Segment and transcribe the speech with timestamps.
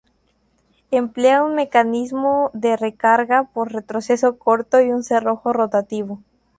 [0.89, 6.23] Emplea un mecanismo de recarga por retroceso corto y un cerrojo rotativo.